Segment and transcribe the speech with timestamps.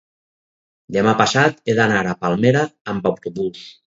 [0.97, 2.65] Demà passat he d'anar a Palmera
[2.95, 3.63] amb autobús.